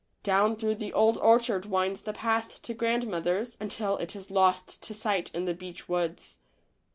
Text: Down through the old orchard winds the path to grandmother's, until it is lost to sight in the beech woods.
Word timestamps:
Down 0.23 0.55
through 0.55 0.73
the 0.77 0.93
old 0.93 1.19
orchard 1.19 1.67
winds 1.67 2.01
the 2.01 2.11
path 2.13 2.59
to 2.63 2.73
grandmother's, 2.73 3.55
until 3.59 3.97
it 3.97 4.15
is 4.15 4.31
lost 4.31 4.81
to 4.81 4.95
sight 4.95 5.29
in 5.35 5.45
the 5.45 5.53
beech 5.53 5.87
woods. 5.87 6.39